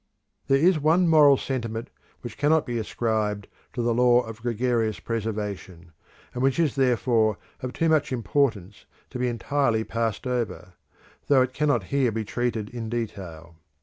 [0.47, 1.91] There is one moral sentiment
[2.21, 5.91] which cannot be ascribed to the law of gregarious preservation,
[6.33, 10.73] and which is therefore of too much importance to be entirely passed over,
[11.27, 13.57] though it cannot here be treated in detail.